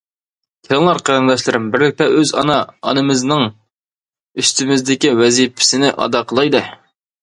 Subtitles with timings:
[0.67, 2.57] كېلىڭلار قېرىنداشلىرىم، بىرلىكتە ئۆز ئانا-
[2.91, 6.69] ئانىمىزنىڭ ئۈستىمىزدىكى ۋەزىپىسىنى ئادا قىلايلى.